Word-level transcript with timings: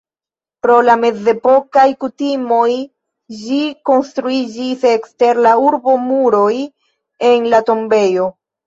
Pro 0.65 0.77
la 0.85 0.95
mezepokaj 1.01 1.83
kutimoj 2.05 2.71
ĝi 3.43 3.61
konstruiĝis 3.91 4.89
ekster 4.97 5.45
la 5.49 5.57
urbomuroj 5.69 6.53
en 7.33 7.51
la 7.55 7.67
tombejo. 7.73 8.31